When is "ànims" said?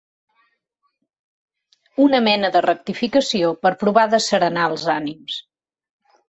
4.97-5.39